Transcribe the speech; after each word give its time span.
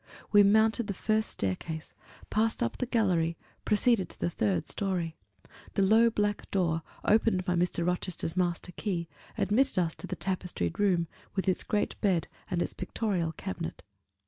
We 0.31 0.41
mounted 0.41 0.87
the 0.87 0.95
first 0.95 1.29
staircase, 1.29 1.93
passed 2.31 2.63
up 2.63 2.77
the 2.77 2.87
gallery, 2.87 3.37
proceeded 3.65 4.09
to 4.09 4.19
the 4.19 4.31
third 4.31 4.67
story: 4.67 5.15
the 5.75 5.83
low 5.83 6.09
black 6.09 6.49
door, 6.49 6.81
opened 7.05 7.45
by 7.45 7.53
Mr. 7.53 7.85
Rochester's 7.85 8.35
master 8.35 8.71
key, 8.71 9.09
admitted 9.37 9.77
us 9.77 9.93
to 9.97 10.07
the 10.07 10.15
tapestried 10.15 10.79
room, 10.79 11.07
with 11.35 11.47
its 11.47 11.63
great 11.63 12.01
bed 12.01 12.27
and 12.49 12.63
its 12.63 12.73
pictorial 12.73 13.33
cabinet. 13.33 13.83